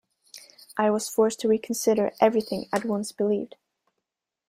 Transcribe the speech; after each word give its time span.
I 0.77 0.89
was 0.89 1.07
forced 1.07 1.39
to 1.41 1.47
reconsider 1.47 2.09
everything 2.19 2.65
I'd 2.73 2.85
once 2.85 3.11
believed. 3.11 3.55